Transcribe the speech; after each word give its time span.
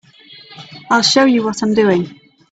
I'll 0.89 1.03
show 1.03 1.25
you 1.25 1.43
what 1.43 1.61
I'm 1.61 1.75
doing. 1.75 2.19